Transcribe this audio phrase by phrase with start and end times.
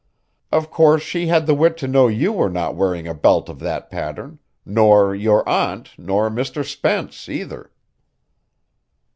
[0.51, 3.59] Of course she had the wit to know you were not wearing a belt of
[3.59, 6.65] that pattern; nor your aunt nor Mr.
[6.65, 7.69] Spence, either."